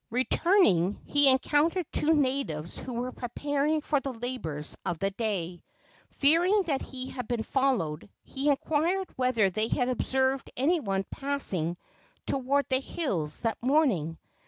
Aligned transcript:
Returning, 0.09 0.99
he 1.05 1.29
encountered 1.29 1.85
two 1.91 2.11
natives 2.15 2.75
who 2.75 2.93
were 2.93 3.11
preparing 3.11 3.81
for 3.81 3.99
the 3.99 4.15
labors 4.15 4.75
of 4.83 4.97
the 4.97 5.11
day. 5.11 5.61
Fearing 6.09 6.63
that 6.63 6.81
he 6.81 7.09
had 7.11 7.27
been 7.27 7.43
followed, 7.43 8.09
he 8.23 8.49
inquired 8.49 9.15
whether 9.15 9.51
they 9.51 9.67
had 9.67 9.89
observed 9.89 10.49
any 10.57 10.79
one 10.79 11.05
passing 11.11 11.77
toward 12.25 12.67
the 12.69 12.79
hills 12.79 13.41
that 13.41 13.61
morning. 13.61 14.17